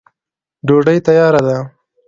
ډوډی 0.67 0.97
تیاره 1.05 1.41
ده. 1.47 1.57